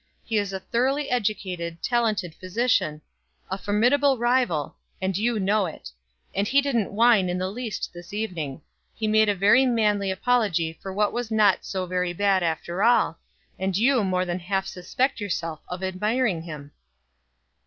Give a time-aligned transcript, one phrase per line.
[0.23, 3.03] He is a thoroughly educated, talented physician,
[3.51, 5.91] a formidable rival, and you know it;
[6.33, 8.63] and he didn't whine in the least this evening;
[8.95, 13.19] he made a very manly apology for what was not so very bad after all,
[13.59, 16.71] and you more than half suspect yourself of admiring him."